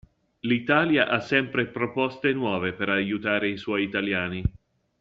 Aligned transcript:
L'Italia 0.49 1.05
ha 1.09 1.19
sempre 1.19 1.67
proposte 1.67 2.33
nuove 2.33 2.73
per 2.73 2.89
aiutare 2.89 3.49
i 3.49 3.57
suoi 3.57 3.83
italiani. 3.83 4.43